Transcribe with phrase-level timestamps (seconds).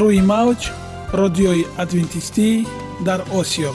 [0.00, 0.60] рӯи мавҷ
[1.20, 2.48] радиои адвентистӣ
[3.06, 3.72] дар осиё.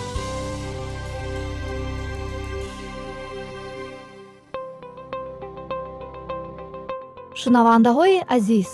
[7.42, 8.70] Шунавандаҳои азиз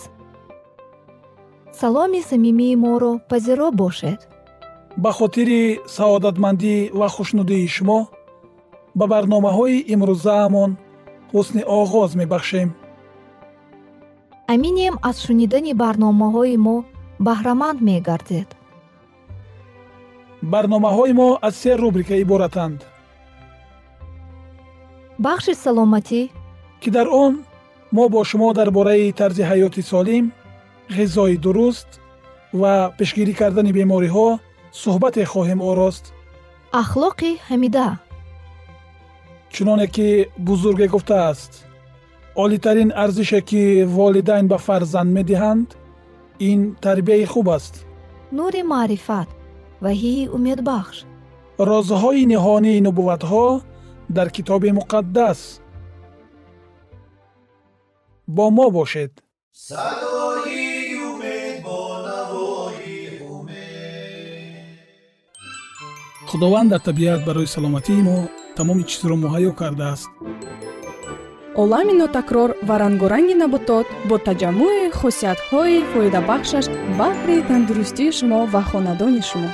[1.82, 4.20] саломи самимии моро пазиро бошед.
[5.04, 5.62] Ба хотири
[5.96, 8.00] саодатмандӣ ва хушнудии шумо
[8.98, 10.72] ба барномаҳои имрӯзаамон
[11.34, 12.70] ҳусни оғоз мебахшем.
[14.54, 16.78] Аминем аз шунидани барномаҳои мо
[17.26, 18.50] баҳраманд мегардед.
[20.54, 22.80] Барномаҳои мо аз се рубрика иборатанд.
[25.26, 26.22] Бахши саломатӣ.
[26.82, 27.34] Ки дар он
[27.92, 30.26] мо бо шумо дар бораи тарзи ҳаёти солим
[30.98, 31.90] ғизои дуруст
[32.62, 34.28] ва пешгирӣ кардани бемориҳо
[34.82, 36.06] суҳбате хоҳем орост
[36.82, 37.88] ахлоқи ҳамида.
[39.54, 40.08] Чуноне ки
[40.48, 41.52] бузурге гуфтааст
[42.44, 43.64] олитарин арзише ки
[43.98, 45.68] волидайн ба фарзанд медиҳанд
[46.40, 47.86] ин тарбияи хуб аст.
[48.32, 49.30] Нури маърифат
[49.84, 50.98] ваҳии умедбахш.
[51.70, 53.46] Розҳои ниҳонии нубувватҳо
[54.16, 55.40] дар китоби муқаддас.
[58.36, 59.12] Бо мо бошед.
[59.68, 60.66] Садои
[61.10, 63.00] умед бо навои
[63.36, 64.78] умед.
[66.30, 68.18] Худованд дар табиат барои саломатии мо
[68.58, 70.10] тамоми чизро муҳайё кардааст
[71.62, 76.66] олами нотакрор ва рангоранги наботот бо таҷаммӯи хусусиятҳои фоидабахшаш
[77.00, 79.50] баҳри тандурустии шумо ва хонадони шумо.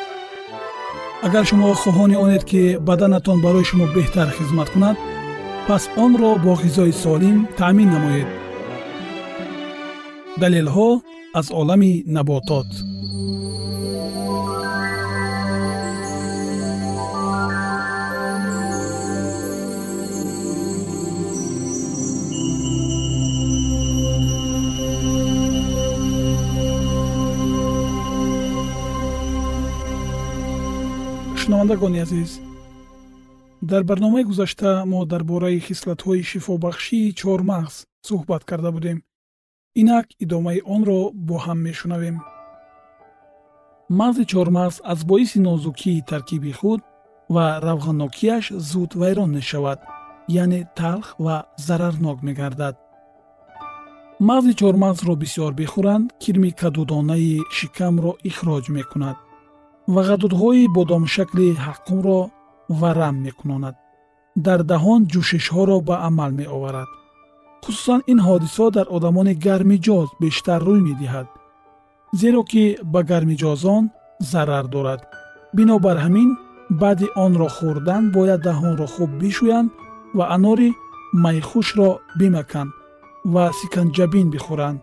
[1.26, 4.98] Агар шумо хоҳони онед ки баданатон барои шумо беҳтар хизмат кунад
[5.68, 8.30] пас онро бо ғизои солим таъмин намоед.
[10.42, 10.90] Далелҳо
[11.40, 12.70] аз олами наботот
[31.44, 32.40] шунавандагони азиз.
[33.62, 37.76] Дар барномаи гузашта мо дар бораи хислатҳои шифобахшии чормағз
[38.08, 38.98] суҳбат карда будем.
[39.82, 42.18] Инак идомаи онро бо ҳам мешунавем.
[44.00, 46.82] Мағзи чормағз аз боиси нозукии таркиби худ
[47.34, 49.80] ва равғаннокияш зуд вайрон мешавад
[50.44, 52.76] яъне талх ва зарарнок мегардад.
[54.30, 59.18] Мағзи чормағзро бисёр бихӯранд кирми кадудонаи шикамро ихроҷ мекунад
[59.88, 62.20] ва ғадудҳои бодомшакли ҳаққумро
[62.82, 63.76] варам мекунонад.
[64.46, 66.90] Дар даҳон ҷӯшишҳоро ба амал меоварад.
[67.64, 71.28] Хусусан ин ҳодисо дар одамони гармиҷоз бештар рӯй медиҳад
[72.20, 73.84] зеро ки ба гармиҷозон
[74.32, 75.02] зарар дорад.
[75.58, 76.30] Бинобар ҳамин
[76.82, 79.70] баъди онро хӯрдан бояд даҳонро хуб бишӯянд
[80.18, 80.70] ва анори
[81.24, 81.90] майхушро
[82.20, 82.72] бимаканд
[83.34, 84.80] ва сиканҷабин бихӯранд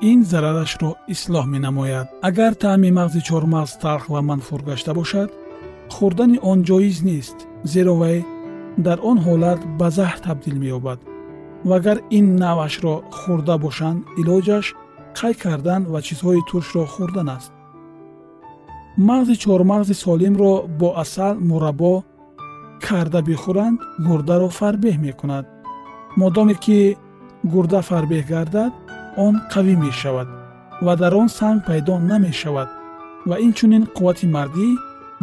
[0.00, 2.06] ин зарарашро ислоҳ менамояд.
[2.22, 5.30] Агар таъми мағзи чормағз талх ва манфур гашта бошад
[5.94, 7.36] хӯрдани он ҷоиз нест
[7.72, 8.26] зеро вай
[8.86, 10.98] дар он ҳолат ба заҳр табдил меёбад.
[11.68, 14.66] Ва агар ин навъашро хӯрда бошанд илоҷаш
[15.18, 17.52] қай кардан ва чизҳои туршро хӯрдан аст.
[19.08, 21.94] Мағзи чормағзи солимро бо асал мураббо
[22.86, 25.44] карда бихӯранд гурдаро фарбеҳ мекунад.
[26.20, 26.96] Модоме ки
[27.52, 28.72] гурда фарбеҳ гардад
[29.16, 30.28] он қавӣ мешавад
[30.82, 32.68] ва дар он санг пайдо намешавад
[33.26, 34.68] ва инчунин қуввати мардӣ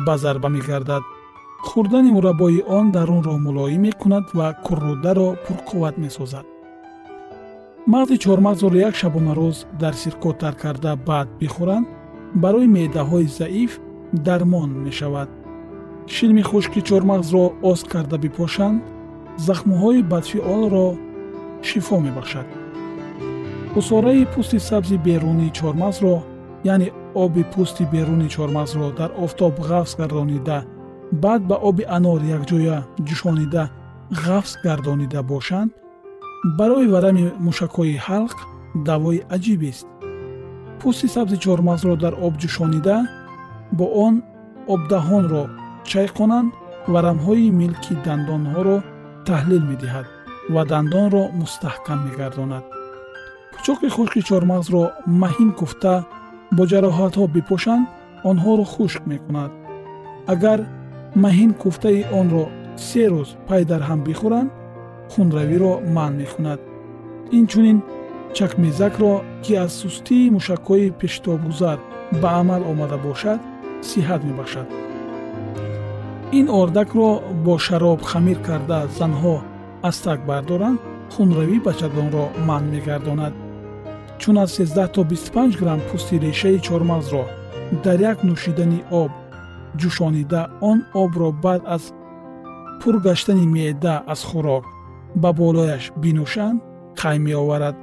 [0.06, 1.04] ба зарба мегардад.
[1.68, 6.46] Хӯрдани мураббои он дарунро мулоим мекунад ва куррударо пурқувват месозад.
[7.92, 11.88] Мағзи чормағзро як шабонарӯз дар сирко тар карда баъд бихӯранд
[12.34, 13.80] барои меъдаҳои заиф
[14.14, 15.30] дармон мешавад.
[16.08, 18.82] Шилми хушки чормағзро оз карда бипошанд
[19.38, 20.88] захмҳои бадфиолро
[21.62, 22.61] шифо мебахшад
[23.76, 26.16] усораи пӯсти сабзи берунии чормағзро
[26.74, 26.88] яъне
[27.24, 30.58] оби пӯсти беруни чормағзро дар офтоб ғафз гардонида
[31.24, 32.78] баъд ба оби анор якҷоя
[33.08, 33.64] ҷӯшонида
[34.26, 35.72] ғафз гардонида бошанд
[36.58, 38.38] барои варами мушакҳои ҳалқ
[38.88, 39.88] давои аҷибест
[40.80, 42.98] пӯсти сабзи чормағзро дар об ҷӯшонида
[43.78, 44.14] бо он
[44.74, 45.44] обдаҳонро
[45.92, 46.50] чайқонанд
[46.94, 48.78] варамҳои милки дандонҳоро
[49.28, 50.08] таҳлил медиҳад
[50.54, 52.66] ва дандонро мустаҳкам мегардонад
[53.62, 54.84] пӯчоқи хушки чормағзро
[55.24, 55.94] маҳин куфта
[56.56, 57.86] бо ҷароҳатҳо бипошанд
[58.30, 59.52] онҳоро хушк мекунад
[60.34, 60.60] агар
[61.24, 62.46] маҳин куфтаи онро
[62.88, 64.50] се рӯз пай дар ҳам бихӯранд
[65.12, 66.60] хунравиро манъ мекунад
[67.40, 67.78] инчунин
[68.38, 69.14] чакмезакро
[69.44, 71.78] ки аз сустии мушакҳои пештобгузар
[72.22, 73.40] ба амал омада бошад
[73.90, 74.68] сиҳат мебахшад
[76.40, 77.10] ин ордакро
[77.46, 79.36] бо шароб хамир карда занҳо
[79.90, 80.80] аз так бардоранд
[81.14, 83.34] хунравӣ бачагонро манъ мегардонад
[84.22, 87.24] чун аз 13 то 25 грамм пӯсти решаи чормағзро
[87.84, 89.12] дар як нӯшидани об
[89.80, 91.84] ҷӯшонида он обро баъд аз
[92.82, 94.64] пур гаштани меъда аз хӯрок
[95.22, 96.62] ба болояш бинӯшанд
[97.02, 97.76] қай меоварад?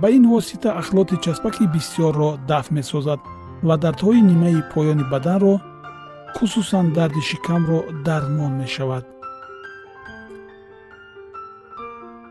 [0.00, 3.20] Ба ин восита ахлоти часпаки бисьёрро дафт месозад
[3.68, 5.54] ва дардҳои нимаи поёни баданро
[6.36, 9.04] хусусан дарди шикамро дармон мешавад.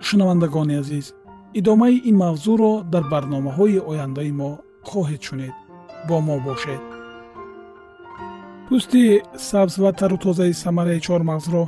[0.07, 1.07] Шунавандагони азиз
[1.53, 4.51] идомаи ин мавзӯъро дар барномаҳои ояндаи мо
[4.89, 5.55] хоҳед шунид
[6.07, 6.83] бо мо бошед.
[8.67, 9.03] пӯсти
[9.49, 11.63] сабз ва тару тозаи самараи чормағзро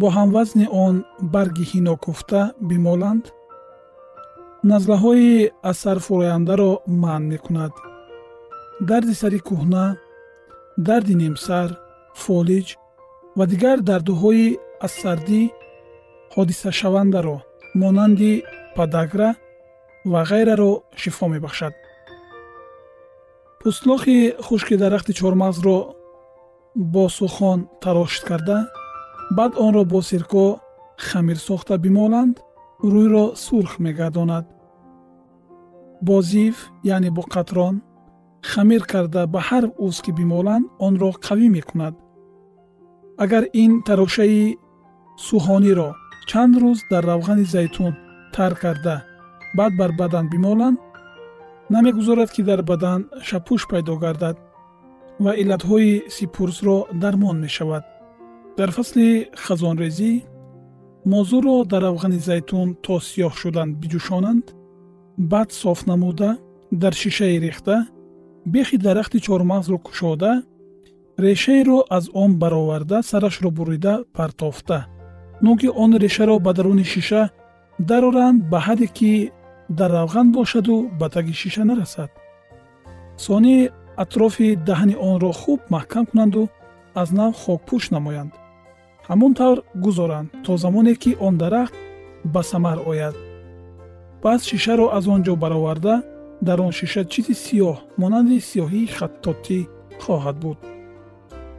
[0.00, 0.94] бо ҳамвазни он
[1.34, 3.24] барги ҳино куфта бимоланд?
[4.70, 7.72] назлаҳои асарфурояндаро манъ мекунад.
[8.88, 9.86] дарди сари кӯҳна
[10.88, 11.68] дарди немсар
[12.22, 12.68] фолиҷ
[13.38, 14.46] ва дигар дардуҳои
[14.86, 15.42] аз сардӣ
[16.34, 17.36] ҳодисашавандаро
[17.80, 18.32] монанди
[18.78, 19.34] падагра
[20.04, 20.70] ва ғайраро
[21.00, 21.74] шифо мебахшад.
[23.60, 25.76] Пӯстлохи хушки дарахти чормағзро
[26.92, 28.58] бо сухон тарошид карда
[29.36, 30.60] баъд онро бо сирко
[30.96, 32.36] хамир сохта бимоланд
[32.92, 34.46] рӯйро сурх мегардонад.
[36.06, 37.82] Бо зив яъне бо қатрон
[38.42, 41.94] хамир карда ба ҳар уз ки бимоланд онро қавӣ мекунад.
[43.22, 44.56] Агар ин тарошаи
[45.26, 45.90] сӯҳониро
[46.28, 47.94] чанд рӯз дар равғани зайтун
[48.34, 48.96] тар карда.
[49.56, 50.78] Баъд бар бадан бимоланд
[51.70, 54.36] намегузорад ки дар бадан шапӯш пайдо гардад
[55.24, 57.84] ва иллатҳои сипурсро дармон мешавад.
[58.58, 59.08] Дар фасли
[59.44, 60.12] хазонрезӣ
[61.12, 64.46] мозӯро дар равғани зайтун то сиёҳ шудан биҷӯшонанд
[65.32, 66.30] баъд соф намуда
[66.82, 67.76] дар шишае рехта
[68.54, 70.42] бехи дарахти чормағзро кушода
[71.18, 74.86] решаеро аз он бароварда сарашро бурида партофта.
[75.42, 77.30] Нӯги он решаро ба даруни шиша
[77.78, 79.30] дароранд ба ҳадде ки
[79.68, 82.10] дар равған бошаду ба таги шиша нарасад.
[83.16, 86.42] Сони атрофи даҳни онро хуб маҳкам кунанду
[87.00, 88.32] аз нав хокпӯш намоянд.
[89.08, 91.74] Ҳамон тавр гузоранд то замоне ки он дарахт
[92.24, 93.14] ба самар ояд.
[94.22, 95.94] Пас шишаро аз он ҷо бароварда
[96.46, 99.58] дар он шиша чизи сиёҳ монанди сиёҳии хаттотӣ
[100.02, 100.58] хоҳад буд.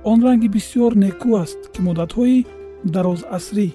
[0.03, 2.45] Он ранги бисьёр некӯ аст ки муддатҳои
[2.93, 3.67] дарозасрӣ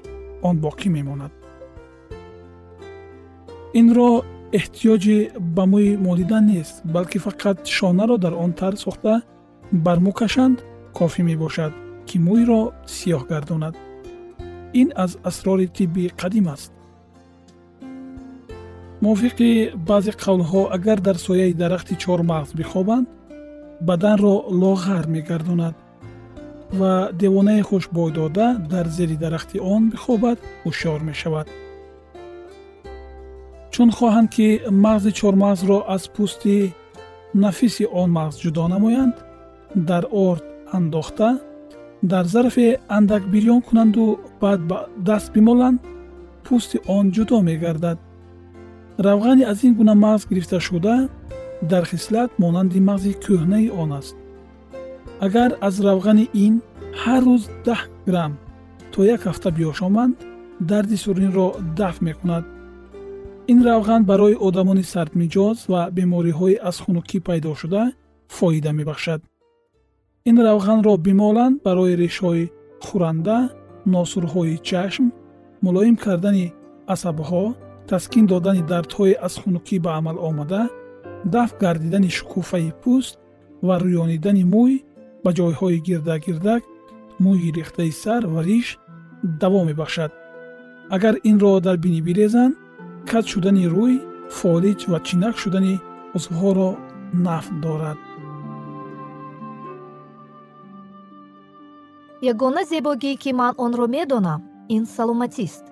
[0.49, 1.33] он боқӣ мемонад
[3.81, 4.11] инро
[4.59, 5.19] эҳтиёҷи
[5.57, 9.13] ба мӯи молидан нест балки фақат шонаро дар он тар сохта
[9.85, 10.57] бар мӯ кашанд
[10.99, 11.73] кофӣ мебошад
[12.09, 12.63] ки мӯйро
[12.97, 13.75] сиёҳ гардонад.
[14.81, 16.73] Ин аз асрори тибби қадим аст.
[19.03, 19.51] Мувофиқи
[19.89, 23.07] баъзе қавлҳо агар дар сояи дарахти чормағз бихобанд
[23.89, 25.77] баданро лоғар мегардонад
[26.79, 31.47] ва девонаи хушбой дода дар зери дарахти он бихобад ҳушёр мешавад
[33.75, 34.49] чун хоҳанд ки
[34.85, 36.57] мағзи чормағзро аз пӯсти
[37.45, 39.17] нафиси он мағз ҷудо намоянд
[39.89, 40.45] дар орд
[40.77, 41.29] андохта
[42.13, 44.05] дар зарфе андак бирён кунанду
[44.41, 44.79] баъд ба
[45.09, 45.81] даст бимоланд
[46.45, 47.99] пӯсти он ҷудо мегардад.
[49.07, 51.09] Равғани аз ин гуна мағз гирифташуда
[51.63, 54.15] дар хислат монанди мағзи кӯҳнаи он аст.
[55.27, 56.55] Агар аз равғани ин
[57.03, 58.33] ҳар рӯз даҳ грамм
[58.93, 60.15] то як ҳафта биёшоманд
[60.61, 61.47] дарди суринро
[61.79, 62.45] дафт мекунад
[63.47, 67.93] ин равған барои одамони сардмиҷоз ва бемориҳои аз хунукӣ пайдошуда
[68.29, 69.21] фоида мебахшад.
[70.25, 72.51] Ин равғанро бимоланд барои решҳои
[72.85, 73.39] хӯранда
[73.95, 75.05] носурҳои чашм
[75.65, 76.53] мулоим кардани
[76.95, 77.45] асабҳо
[77.91, 80.63] таскин додани дардҳои аз хунукӣ ба амал омада
[81.35, 83.15] дафт гардидани шукуфаи пӯст
[83.67, 84.75] ва рӯёнидани мӯй
[85.25, 86.63] ба ҷойҳои гирдагирдак
[87.25, 88.69] мӯйи рехтаи сар ва риш
[89.43, 90.13] даво мебахшад.
[90.95, 92.55] Агар инро дар бинӣ бирезанд
[93.11, 93.95] кат шудани рӯй
[94.39, 95.75] фолиҷ ва чинак шудани
[96.17, 96.71] узвҳоро
[97.25, 97.99] нафт дорад.
[102.33, 104.41] Ягона зебогӣ ки ман онро медонам
[104.77, 105.65] ин саломатист.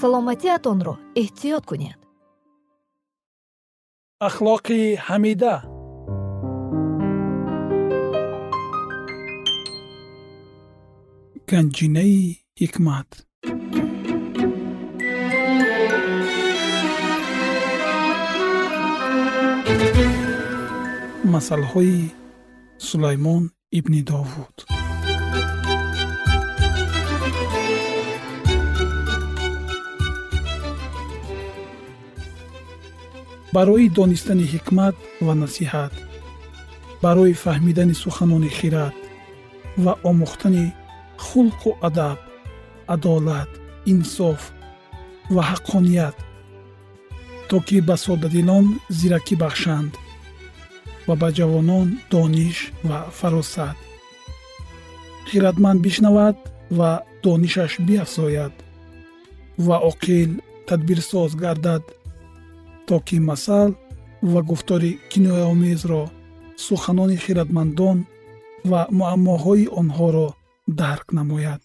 [0.00, 1.98] Саломатиатонро эҳтиёт кунед.
[4.28, 5.54] Ахлоқи ҳамида
[11.50, 12.18] ганҷинаи
[12.60, 13.08] ҳикмат
[21.32, 21.98] масъалҳои
[22.88, 23.42] сулаймон
[23.78, 24.56] ибни довуд
[33.56, 35.94] барои донистани ҳикмат ва насиҳат
[37.04, 38.96] барои фаҳмидани суханони хирад
[39.84, 40.66] ва омӯхтани
[41.26, 42.18] хулқу адаб
[42.94, 43.50] адолат
[43.92, 44.40] инсоф
[45.34, 46.16] ва ҳаққоният
[47.48, 48.66] то ки ба содадилон
[48.98, 49.92] зиракӣ бахшанд
[51.06, 52.58] ва ба ҷавонон дониш
[52.88, 53.76] ва фаросат.
[55.28, 56.36] Хиратманд бишнавад
[56.78, 56.90] ва
[57.22, 58.54] донишаш биафзояд
[59.66, 60.30] ва оқил
[60.68, 61.84] тадбирсоз гардад
[62.86, 63.70] то ки масал
[64.32, 66.02] ва гуфтори кинояомезро
[66.66, 67.98] суханони хиратмандон
[68.70, 70.28] ва муаммоҳои онҳоро
[70.68, 71.62] дарк намояд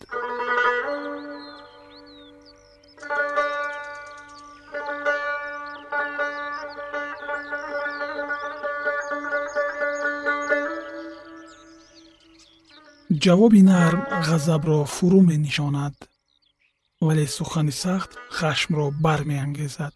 [13.24, 15.96] ҷавоби нарм ғазабро фурӯ менишонад
[17.06, 19.94] вале сухани сахт хашмро бармеангезад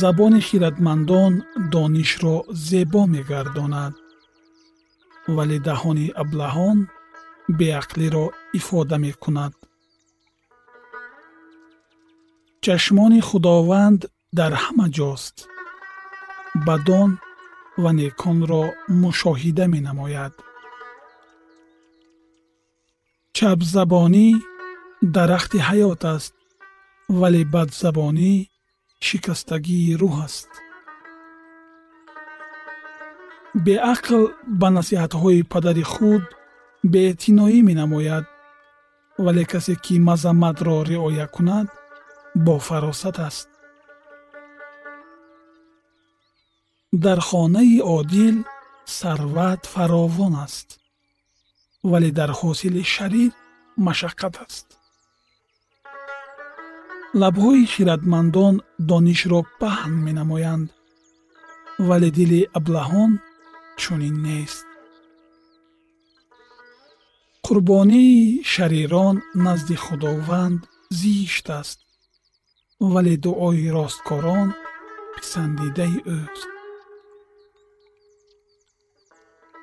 [0.00, 1.32] забони хиратмандон
[1.72, 2.36] донишро
[2.68, 3.94] зебо мегардонад
[5.36, 6.78] вале даҳони аблаҳон
[7.58, 8.26] беақлиро
[8.58, 9.54] ифода мекунад.
[12.64, 14.00] Чашмони худованд
[14.38, 15.36] дар ҳама ҷост.
[16.66, 17.10] Бадон
[17.82, 18.64] ва неконро
[19.02, 20.34] мушоҳида менамояд.
[23.36, 24.28] Чапзабонӣ
[25.16, 26.34] дарахти ҳаёт аст
[27.20, 28.32] вале бадзабонӣ
[29.06, 30.50] шикастагии рӯҳ аст
[33.66, 34.22] беақл
[34.60, 36.24] ба насиҳатҳои падари худ
[36.92, 38.24] беэътиноӣ менамояд
[39.24, 41.68] вале касе ки мазамматро riоя кунад
[42.46, 43.48] бофаросат аст.
[47.04, 48.36] Дар хонаи одил
[48.98, 50.68] сарват фаровон аст
[51.90, 53.32] вале дар ҳосили шарир
[53.86, 54.66] машаққат аст.
[57.20, 58.54] Лабҳои хиратмандон
[58.90, 60.68] донишро паҳн менамоянд
[61.88, 63.10] вале дили аблаҳон
[63.82, 64.66] чунин нест
[67.46, 69.16] қурбонии шарирон
[69.46, 70.60] назди худованд
[71.00, 71.78] зишт аст
[72.92, 74.48] вале дуои росткорон
[75.16, 76.50] писандидаи ӯст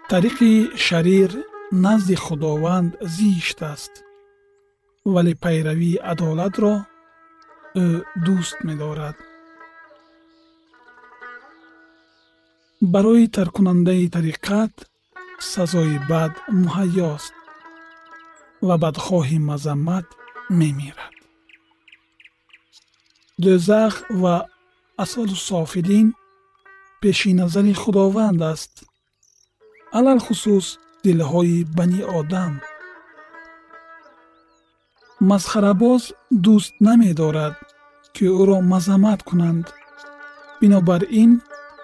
[0.10, 0.54] тариқи
[0.86, 1.32] шарир
[1.86, 3.94] назди худованд зишт аст
[5.14, 6.76] вале пайравии адолатро
[7.86, 7.88] ӯ
[8.26, 9.18] дӯст медорад
[12.82, 14.74] барои тарккунандаи тариқат
[15.40, 17.34] сазои бад муҳайёст
[18.68, 20.08] ва бадхоҳи мазаммат
[20.60, 21.16] мемирад.
[23.44, 24.36] Дӯзах ва
[25.04, 26.08] асваду софилин
[27.02, 28.74] пеши назари худованд аст.
[29.98, 30.68] Алалхусус
[31.04, 32.54] дилҳои бани одам.
[35.30, 36.04] Масхарабоз
[36.46, 37.56] дӯст намедорад
[38.16, 39.66] ки ӯро мазаммат кунанд.
[40.60, 41.32] Бинобар ин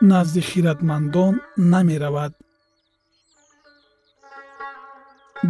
[0.01, 2.33] назди хиратмандон намеравад.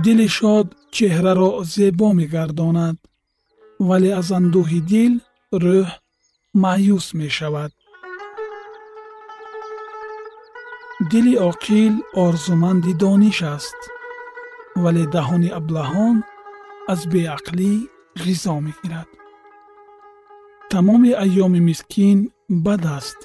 [0.03, 2.97] Дили шод чеҳраро зебо мегардонад
[3.87, 5.13] вале аз андӯҳи дил
[5.63, 5.87] рӯҳ
[6.63, 7.71] маъюс мешавад.
[11.11, 11.93] Дили оқил
[12.25, 13.79] орзуманди дониш аст
[14.83, 16.15] вале даҳони аблаҳон
[16.93, 17.71] аз беақлӣ
[18.23, 19.09] ғизо мегирад.
[20.71, 22.17] Тамоми айёми мискин
[22.65, 23.19] бад аст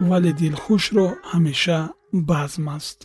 [0.00, 1.80] вале дилхушро ҳамеша
[2.12, 2.98] базм аст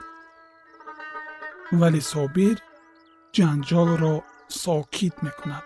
[1.72, 2.56] вале собир
[3.36, 4.16] ҷанҷолро
[4.48, 5.64] сокит мекунад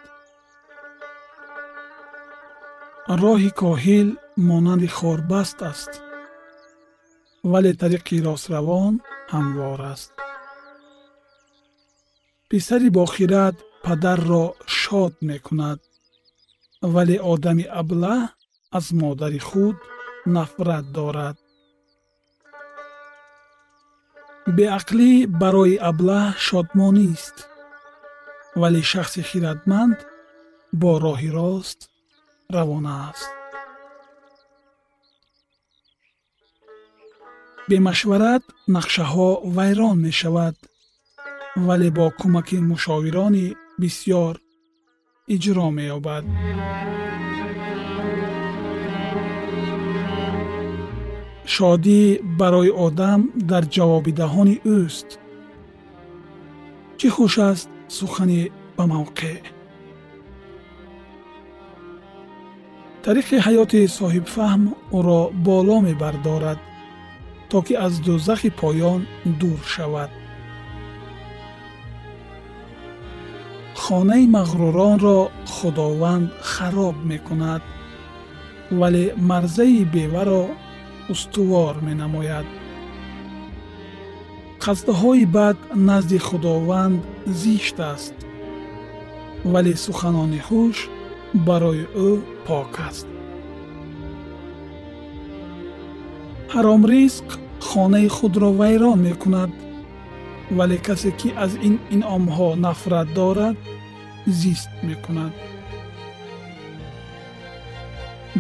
[3.23, 5.93] роҳи коҳил монанди хорбаст аст
[7.45, 9.01] вале тариқи ростравон
[9.33, 10.13] ҳамвор аст
[12.49, 15.79] писари бохират падарро шод мекунад
[16.83, 18.21] вале одами аблаҳ
[18.71, 19.77] аз модари худ
[20.27, 21.48] нафрат дорад
[24.57, 27.37] беақлӣ барои аблаҳ шодмонист
[28.61, 29.99] вале шахси хиратманд
[30.81, 31.79] бо роҳи рост
[32.57, 33.31] равона аст.
[37.69, 38.45] Бемашварат
[38.77, 40.57] нақшаҳо вайрон мешавад
[41.67, 43.47] вале бо кӯмаки мушовирони
[43.81, 44.35] бисьёр
[45.35, 46.25] иҷро меёбад
[51.55, 52.03] шодӣ
[52.39, 55.09] барои одам дар ҷавоби даҳони ӯст.
[56.99, 57.69] Чӣ хуш аст?
[57.97, 58.43] Сухани
[58.77, 59.37] ба мавқеъ.
[63.05, 64.63] Тариқи ҳаёти соҳибфаҳм
[64.99, 66.61] ӯро боло мебардорад
[67.51, 69.01] то ки аз дӯзахи поён
[69.41, 70.11] дур шавад.
[73.83, 75.19] Хонаи мағруронро
[75.55, 77.63] худованд хароб мекунад
[78.81, 80.45] вале марзаи беваро
[81.13, 82.47] устувор менамояд.
[84.65, 85.57] Қасдҳои бад
[85.89, 88.17] назди худованд зишт аст
[89.53, 90.77] вале суханони хуш
[91.47, 92.11] барои ӯ
[92.47, 93.07] пок аст.
[96.55, 97.29] Ҳаромризқ
[97.69, 99.53] хонаи худро вайрон мекунад
[100.59, 103.57] вале касе ки аз ин инъомҳо нафрат дорад
[104.41, 105.33] зист мекунад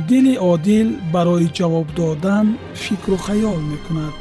[0.06, 2.46] дили одил барои ҷавоб додан
[2.82, 4.14] фикру хаёл мекунад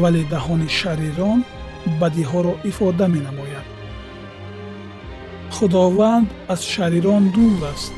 [0.00, 1.40] вале даҳони шарирон
[2.00, 3.66] бадиҳоро ифода менамояд
[5.56, 7.96] худованд аз шарирон дур аст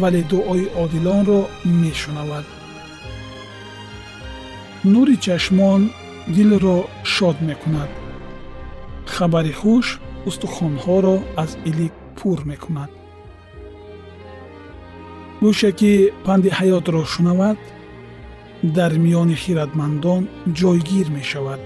[0.00, 1.40] вале дуои одилонро
[1.82, 2.46] мешунавад
[4.92, 5.82] нури чашмон
[6.34, 6.78] дилро
[7.14, 7.90] шод мекунад
[9.14, 9.86] хабари хуш
[10.28, 12.90] устухонҳоро аз илик пур мекунад
[15.42, 15.92] гӯше ки
[16.24, 17.58] панди ҳаётро шунавад
[18.76, 20.22] дар миёни хиратмандон
[20.58, 21.60] ҷойгир мешавад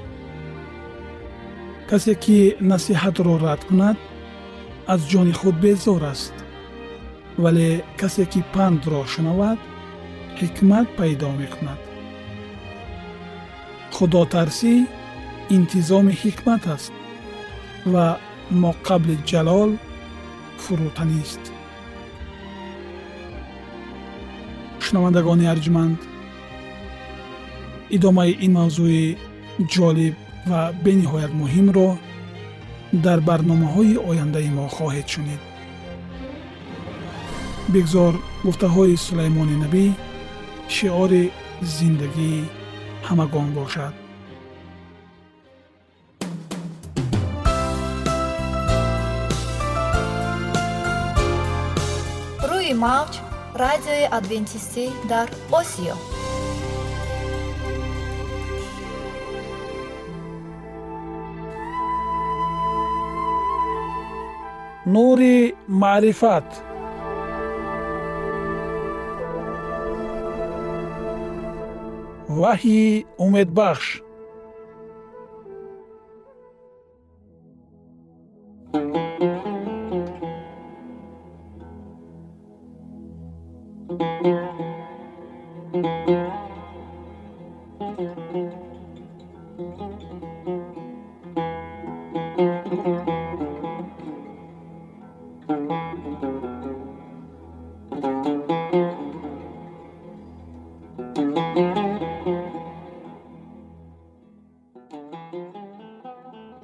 [1.90, 2.38] касе ки
[2.70, 3.98] насиҳатро рад кунад
[4.92, 6.34] аз ҷони худ безор аст
[7.42, 7.68] вале
[8.00, 9.58] касе ки пандро шунавад
[10.40, 11.80] ҳикмат пайдо мекунад
[13.96, 14.72] худотарсӣ
[15.56, 16.92] интизоми ҳикмат аст
[17.92, 18.06] ва
[18.64, 19.70] моқабли ҷалол
[20.62, 21.42] фурӯтанист
[24.86, 26.00] шунавандагони арҷманд
[27.96, 29.04] идомаи ин мавзӯи
[29.74, 30.14] ҷолиб
[30.50, 31.88] ва бениҳоят муҳимро
[33.04, 35.42] дар барномаҳои ояндаи мо хоҳед шунид.
[37.74, 38.14] Бигзор
[38.46, 39.84] гуфтаҳои сулаймони набӣ
[40.74, 41.24] шиори
[41.76, 42.50] зиндагии
[43.08, 43.94] ҳамагон бошад.
[52.50, 53.14] Рӯи мавҷ
[53.64, 55.28] радиои адвентистӣ дар
[55.60, 55.96] осиё.
[64.94, 65.36] Нури
[65.82, 66.48] маърифат.
[72.40, 73.86] Ваҳйи умедбахш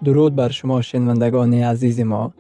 [0.05, 2.33] дуруд бар шумо шинавандагони азизи мо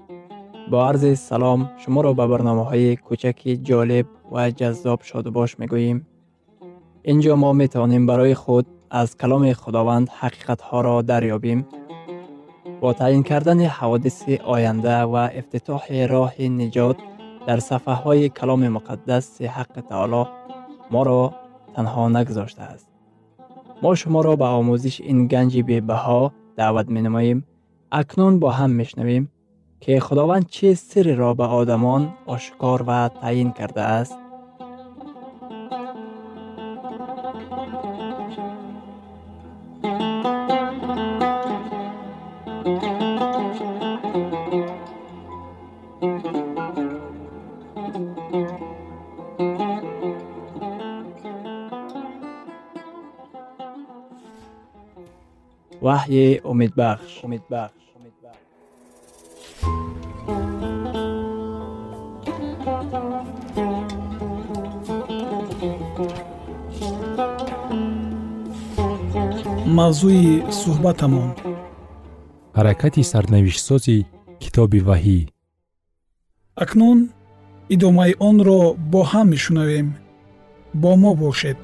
[0.70, 5.98] бо арзи салом шуморо ба барномаҳои кӯчаки ҷолиб ва ҷаззоб шодубош мегӯем
[7.10, 11.60] ин ҷо мо метавонем барои худ аз каломи худованд ҳақиқатҳоро дарёбем
[12.80, 16.98] бо таъин кардани ҳаводиси оянда ва ифтитоҳи роҳи niҷот
[17.46, 17.58] дар
[21.76, 22.86] сафҳаҳои каломи муқаддаси ҳаққи таоло моро танҳо нагузоштааст
[23.82, 26.22] мо шуморо ба омӯзиш ин ганҷи бебаҳо
[26.56, 27.38] даъват менамоем
[27.90, 29.24] акнун бо ҳам мешнавем
[29.82, 32.02] ки худованд чӣ сирреро ба одамон
[32.34, 34.16] ошкор ва таъин кардааст
[55.86, 57.82] ваҳйи умедбахш умедбахш
[69.78, 71.30] мавзӯи суҳбатамон.
[72.56, 73.98] Ҳаракати сарнавиштсози
[74.42, 75.20] китоби ваҳӣ.
[76.62, 76.98] Акнун
[77.74, 78.60] идомаи онро
[78.92, 79.88] бо ҳам мешунавем.
[80.82, 81.60] Бо мо бошед.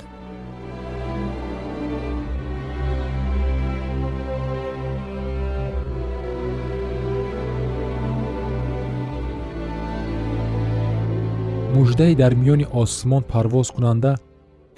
[11.98, 14.12] Муждае дар миёни осмон парвозкунанда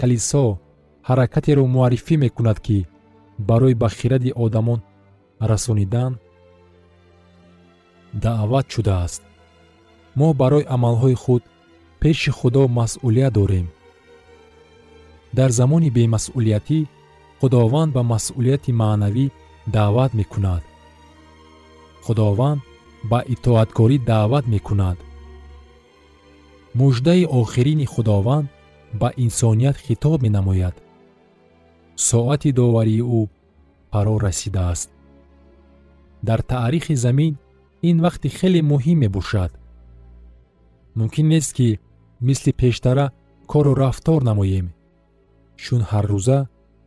[0.00, 0.44] калисо
[1.08, 2.78] ҳаракатеро муаррифӣ мекунад ки
[3.48, 4.80] барои ба хиради одамон
[5.50, 6.12] расонидан
[8.24, 9.22] даъват шудааст.
[10.18, 11.42] Мо барои амалҳои худ
[12.00, 13.66] пеши худо масъулият дорем.
[15.38, 16.78] Дар замони бемасъулиятӣ
[17.40, 19.26] худованд ба масъулияти маънавӣ
[19.76, 20.62] даъват мекунад.
[22.04, 22.60] Худованд
[23.10, 24.98] ба итоаткорӣ даъват мекунад
[26.74, 28.48] муждаи охирини худованд
[28.92, 30.82] ба инсоният хитоб менамояд.
[31.96, 33.28] Соати доварии ӯ
[33.90, 34.90] фаро расидааст.
[36.22, 37.36] Дар таърихи замин
[37.82, 39.52] ин вақти хеле муҳим мебошад
[40.94, 41.80] мумкин нест ки
[42.20, 43.12] мисли пештара
[43.46, 44.66] кору рафтор намоем.
[45.56, 46.38] Чун ҳаррӯза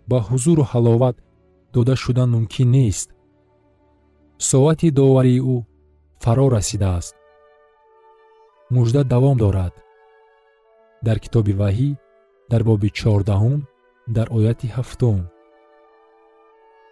[0.10, 1.16] ба ҳузуру ҳаловат
[1.74, 3.10] дода шудан мумкин нест.
[4.50, 5.58] Соати доварии ӯ
[6.24, 7.16] фаро расидааст
[8.76, 9.74] мужда давом дорад.
[11.06, 11.90] Дар китоби ваҳӣ
[12.52, 13.60] дар боби чордаҳум
[14.16, 15.20] дар ояти ҳафтум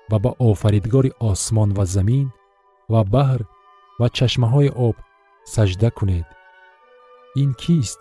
[0.09, 2.27] ва ба офаридгори осмон ва замин
[2.93, 3.41] ва баҳр
[3.99, 4.95] ва чашмаҳои об
[5.53, 6.27] саҷда кунед.
[7.41, 7.99] Ин кист?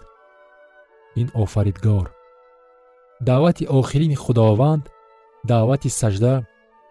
[1.20, 2.06] Ин офаридгор.
[3.28, 4.84] Даъвати охирини худованд
[5.50, 6.34] даъвати саҷда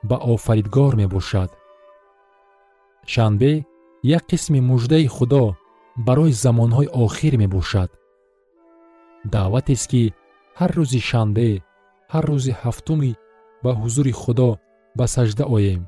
[0.10, 1.52] ба офаридгор мебошад.
[3.14, 3.54] Шанбе
[4.18, 5.46] як қисми муждаи худо
[6.08, 7.90] барои замонҳои охир мебошад.
[9.34, 10.04] Даъватест ки
[10.60, 11.50] ҳар рӯзи шанбе
[12.14, 13.12] ҳар рӯзи ҳафтуми
[13.64, 14.50] ба ҳузури худо
[14.98, 15.82] ба саҷда оем.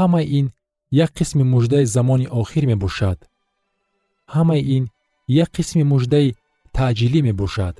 [0.00, 0.46] Ҳамаи ин
[1.04, 3.18] як қисми муждаи замони охир мебошад.
[4.34, 4.84] Ҳамаи ин
[5.42, 6.28] як қисми муждаи
[6.76, 7.74] таъҷилӣ мебошад.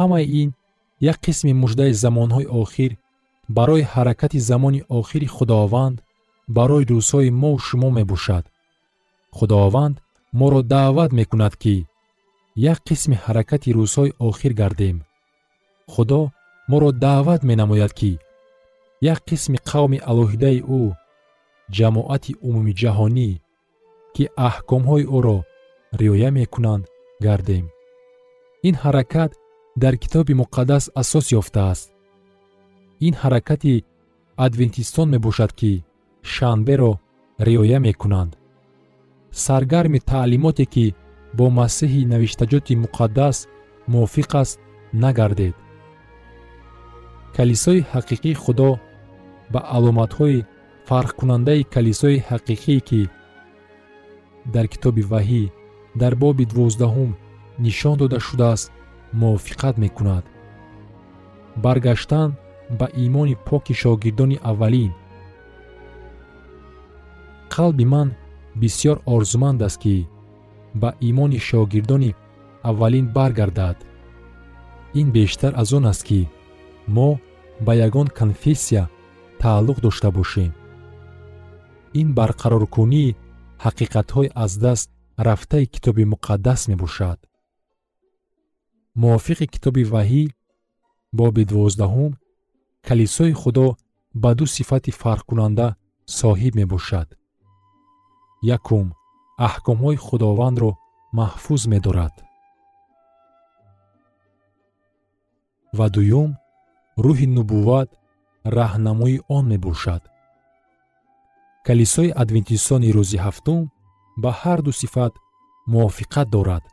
[0.00, 0.48] Ҳамаи ин
[1.12, 2.90] як қисми муждаи замонҳои охир
[3.56, 5.96] барои ҳаракати замони охири худованд
[6.56, 8.44] барои рӯзҳои мову шумо мебошад.
[9.36, 9.96] Худованд
[10.38, 11.76] моро даъват мекунад ки
[12.70, 14.96] як қисми ҳаракати рӯзҳои охир гардем.
[15.92, 16.20] Худо
[16.70, 18.12] моро даъват менамояд ки
[19.12, 20.82] як қисми қавми алоҳидаи ӯ
[21.76, 23.30] ҷамоати умумиҷаҳонӣ
[24.14, 25.38] ки аҳкомҳои ӯро
[26.00, 26.84] риоя мекунанд
[27.24, 27.64] гардем.
[28.68, 29.30] Ин ҳаракат
[29.82, 31.88] дар китоби муқаддас асос ёфтааст.
[33.06, 33.74] Ин ҳаракати
[34.46, 35.72] адвентистон мебошад ки
[36.22, 36.92] шанберо
[37.40, 38.36] риоя мекунанд.
[39.32, 40.94] Саргарми таълимоте ки
[41.36, 43.36] бо масеҳи навиштаҷоти муқаддас
[43.92, 44.58] мувофиқ аст
[45.02, 45.54] нагардед.
[47.36, 48.70] Калисои ҳақиқии худо
[49.52, 50.46] ба аломатҳои
[50.88, 53.00] фарқкунандаи калисои ҳақиқие ки
[54.54, 55.44] дар китоби ваҳӣ
[56.00, 57.10] дар боби дувоздаҳум
[57.64, 58.72] нишон дода шудааст
[59.20, 60.24] мувофиқат мекунад.
[61.64, 62.28] Баргаштан
[62.78, 64.92] ба имони поки шогирдони аввалин
[67.54, 68.08] қалби ман
[68.60, 70.08] бисьёр орзуманд аст ки
[70.80, 72.14] ба имони шогирдони
[72.62, 73.78] аввалин баргардад.
[74.94, 76.28] Ин бештар аз он аст ки
[76.86, 77.18] мо
[77.60, 78.84] ба ягон конфессия
[79.40, 80.52] тааллуқ дошта бошем.
[82.00, 83.16] Ин барқароркунии
[83.64, 84.88] ҳақиқатҳои аз даст
[85.26, 87.18] рафтаи китоби муқаддас мебошад.
[89.00, 90.24] Мувофиқи китоби ваҳӣ
[91.18, 92.12] боби дувоздаҳум
[92.88, 93.66] калисои худо
[94.22, 95.68] ба ду сифати фарқкунанда
[96.20, 97.08] соҳиб мебошад
[98.42, 98.86] якум
[99.46, 100.70] аҳкомҳои худовандро
[101.18, 102.14] маҳфуз медорад.
[105.78, 106.30] Ва дуюм
[107.04, 107.88] рӯҳи нубувват
[108.58, 110.02] раҳнамои он мебошад.
[111.66, 113.60] Калисои адвентистони рӯзи ҳафтум
[114.22, 115.12] ба ҳар ду сифат
[115.72, 116.64] мувофиқат дорад.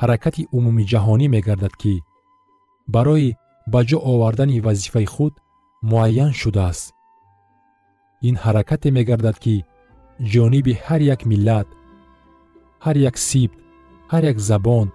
[0.00, 1.94] Ҳаракати умумиҷаҳонӣ мегардад ки
[2.94, 3.36] барои
[3.72, 5.34] ба ҷо овардани вазифаи худ
[5.90, 6.86] муайян шудааст
[8.28, 9.54] ин ҳаракате мегардад ки
[10.32, 11.68] ҷониби ҳар як миллат
[12.84, 13.58] ҳар як сибт
[14.12, 14.86] ҳар як забон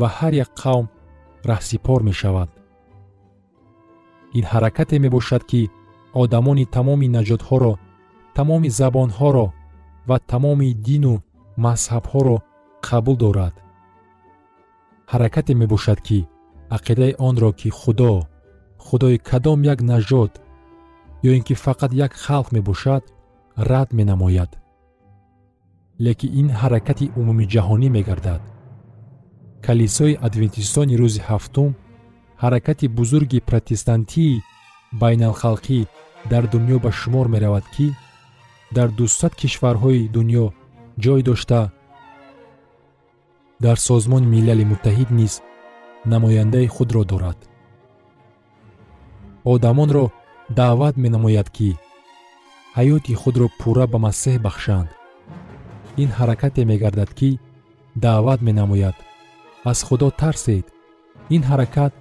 [0.00, 0.86] ва ҳар як қавм
[1.50, 2.48] раҳсипор мешавад.
[4.38, 5.62] Ин ҳаракате мебошад ки
[6.22, 7.72] одамони тамоми наҷотҳоро
[8.36, 9.46] тамоми забонҳоро
[10.08, 11.14] ва тамоми дину
[11.64, 12.36] мазҳабҳоро
[12.86, 13.54] қабул дорад.
[15.12, 16.18] Ҳаракате мебошад ки
[16.76, 18.12] ақидаи онро ки худо
[18.86, 20.32] худои кадом як наҷот
[21.22, 23.02] ё ин ки фақат як халқ мебошад
[23.56, 24.50] рад менамояд.
[25.98, 28.42] Лекин ин ҳаракати умумиҷаҳонӣ мегардад.
[29.66, 31.70] Калисои адвентистони рӯзи ҳафтум
[32.42, 34.42] ҳаракати бузурги протестантии
[35.00, 35.80] байналхалқӣ
[36.30, 37.86] дар дунё ба шумор меравад ки
[38.76, 40.46] дар дусад кишварҳои дунё
[41.04, 41.62] ҷой дошта
[43.64, 45.34] дар созмони милали муттаҳид низ
[46.12, 47.38] намояндаи худро дорад.
[49.44, 50.04] Одамонро
[50.50, 51.70] даъват менамояд ки
[52.76, 54.88] ҳаёти худро пурра ба масеҳ бахшанд.
[56.02, 57.30] Ин ҳаракате мегардад ки
[58.04, 58.96] даъват менамояд.
[59.70, 60.66] Аз худо тарсед
[61.34, 61.92] ин ҳаракат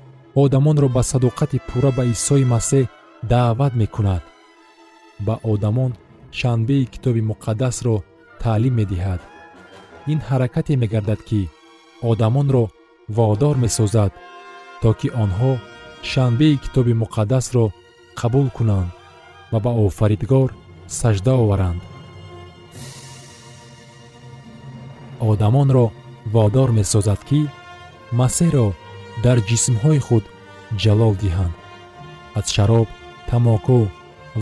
[0.44, 2.86] одамонро ба садоқати пурра ба исои масеҳ
[3.32, 4.24] даъват мекунад.
[5.26, 5.92] Ба одамон
[6.40, 7.96] шанбеи китоби муқаддасро
[8.42, 9.22] таълим медиҳад.
[10.12, 11.42] Ин ҳаракате мегардад ки
[12.12, 12.64] одамонро
[13.18, 14.12] водор месозад
[14.82, 15.52] то ки онҳо
[16.12, 17.66] шанбеи китоби муқаддасро
[18.20, 18.92] қабул кунанд
[19.52, 20.50] ва ба офаридгор
[20.88, 21.82] сажда оваранд.
[25.30, 25.86] Одамонро
[26.34, 27.42] водор месозад ки
[28.20, 28.68] масеҳро
[29.24, 30.24] дар ҷисмҳои худ
[30.82, 31.56] ҷалол диҳанд.
[32.40, 32.88] Аз шароб
[33.30, 33.80] тамоку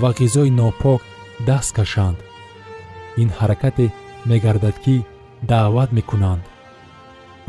[0.02, 1.02] ва ғизои нопок
[1.48, 2.18] даст кашанд.
[3.22, 3.86] Ин ҳаракате
[4.30, 4.96] мегардад ки
[5.52, 6.44] даъват мекунанд.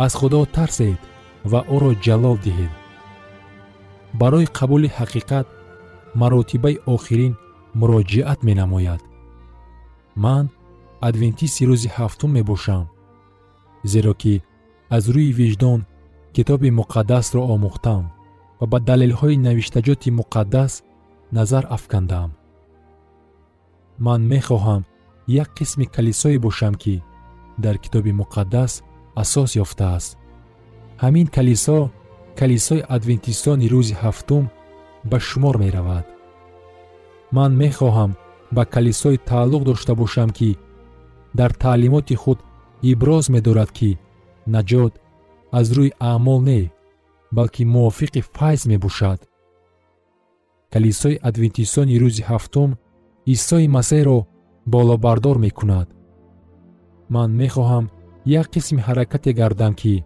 [0.04, 1.00] Аз худо тарсед
[1.50, 2.72] ва ӯро ҷалол диҳед.
[4.20, 5.46] Барои қабули ҳақиқат
[6.20, 7.34] маротибаи охирин
[7.80, 9.02] муроҷиат менамояд.
[10.24, 10.44] Ман
[11.08, 12.84] адвентисти рӯзи ҳафтум мебошам
[13.92, 14.34] зеро ки
[14.96, 15.80] аз рӯи виҷдон
[16.36, 18.04] китоби муқаддасро омӯхтам
[18.60, 20.72] ва ба далелҳои навиштаҷоти муқаддас
[21.36, 22.30] назар афкандаам
[24.06, 24.82] ман мехоҳам
[25.42, 27.02] як қисми калисое бошам ки
[27.58, 28.72] дар китоби муқаддас
[29.22, 30.10] асос ёфтааст.
[31.02, 31.78] Ҳамин калисо
[32.40, 34.44] калисои адвентистони рӯзи ҳафтум
[35.10, 36.06] ба шумор меравад.
[37.36, 38.10] Ман мехоҳам
[38.56, 40.50] ба калисое тааллуқ дошта бошам ки
[41.38, 42.38] дар таълимоти худ
[42.90, 43.90] иброз медорад ки
[44.54, 44.92] наҷот
[45.58, 46.60] аз рӯи аъмол не
[47.36, 49.20] балки мувофиқи файз мебошад.
[50.72, 52.70] Калисои адвентистони рӯзи ҳафтум
[53.34, 54.18] исои масеҳро
[54.74, 55.88] болобардор мекунад.
[57.14, 57.84] Ман мехоҳам
[58.40, 60.04] як қисми ҳаракате гардам ки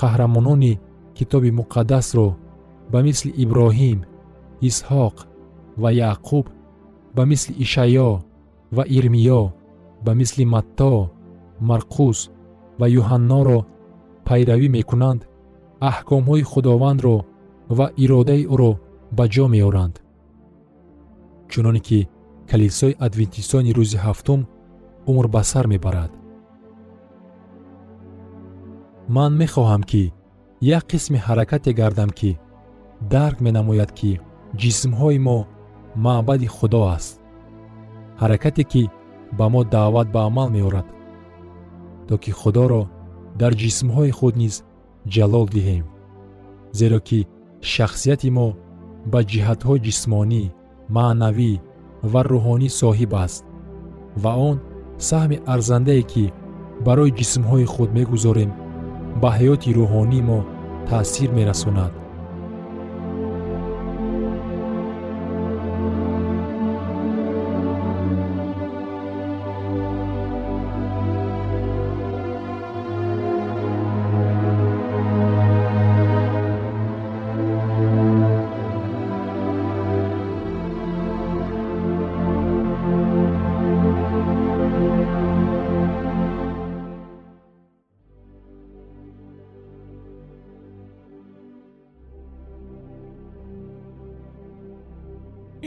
[0.00, 0.72] қаҳрамонони
[1.16, 2.28] китоби муқаддасро
[2.92, 3.98] ба мисли иброҳим
[4.68, 5.16] исҳоқ
[5.82, 6.46] ва яъқуб
[7.16, 8.10] ба мисли ишаъё
[8.76, 9.42] ва ирмиё
[10.04, 11.10] ба мисли матто
[11.70, 12.18] марқус
[12.80, 13.58] ва юҳанноро
[14.26, 15.20] пайравӣ мекунанд
[15.90, 17.16] аҳкомҳои худовандро
[17.78, 18.72] ва иродаи ӯро
[19.16, 19.94] ба ҷо меоранд.
[21.50, 21.98] Чуноне ки
[22.50, 24.40] калисои адвентистони рӯзи ҳафтум
[25.10, 26.12] умр ба сар мебарад.
[29.16, 30.02] Ман мехоҳам ки
[30.60, 32.30] як қисми ҳаракате гардам ки
[33.12, 34.20] дарк менамояд ки
[34.60, 35.38] ҷисмҳои мо
[36.04, 37.14] маъбади худо аст.
[38.20, 38.82] Ҳаракате ки
[39.38, 40.86] ба мо даъват ба амал меорад
[42.08, 42.82] то ки худоро
[43.40, 44.54] дар ҷисмҳои худ низ
[45.14, 45.84] ҷалол диҳем
[46.78, 47.18] зеро ки
[47.72, 48.48] шахсияти мо
[49.12, 50.42] ба ҷиҳатҳои ҷисмонӣ
[50.96, 51.52] маънавӣ
[52.12, 53.42] ва рӯҳонӣ соҳиб аст
[54.22, 54.56] ва он
[55.08, 56.24] саҳми арзандае ки
[56.86, 58.50] барои ҷисмҳои худ мегузорем
[59.20, 60.38] ба ҳаёти рӯҳонии мо
[60.88, 61.92] таъсир мерасонад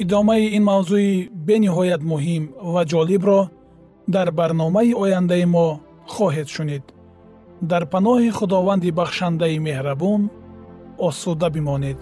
[0.03, 1.11] идомаи ин мавзӯи
[1.47, 3.39] бениҳоят муҳим ва ҷолибро
[4.15, 5.67] дар барномаи ояндаи мо
[6.13, 6.83] хоҳед шунид.
[7.71, 10.21] Дар паноҳи худованди бахшандаи меҳрабон
[11.07, 11.99] осуда бимонед